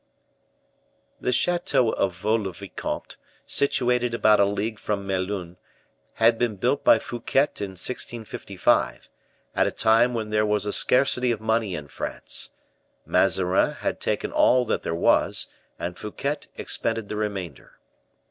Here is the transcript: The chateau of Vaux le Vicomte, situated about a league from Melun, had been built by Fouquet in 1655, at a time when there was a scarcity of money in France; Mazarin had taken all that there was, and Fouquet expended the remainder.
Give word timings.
The 1.19 1.31
chateau 1.31 1.91
of 1.91 2.15
Vaux 2.15 2.41
le 2.41 2.51
Vicomte, 2.51 3.17
situated 3.45 4.15
about 4.15 4.39
a 4.39 4.45
league 4.45 4.79
from 4.79 5.05
Melun, 5.05 5.57
had 6.15 6.39
been 6.39 6.55
built 6.55 6.83
by 6.83 6.97
Fouquet 6.97 7.49
in 7.59 7.73
1655, 7.77 9.11
at 9.55 9.67
a 9.67 9.71
time 9.71 10.15
when 10.15 10.31
there 10.31 10.43
was 10.43 10.65
a 10.65 10.73
scarcity 10.73 11.29
of 11.31 11.39
money 11.39 11.75
in 11.75 11.87
France; 11.87 12.49
Mazarin 13.05 13.73
had 13.73 13.99
taken 14.01 14.31
all 14.31 14.65
that 14.65 14.81
there 14.81 14.95
was, 14.95 15.49
and 15.77 15.99
Fouquet 15.99 16.47
expended 16.57 17.07
the 17.07 17.15
remainder. 17.15 17.77